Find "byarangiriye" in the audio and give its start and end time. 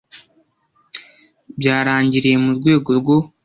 1.59-2.37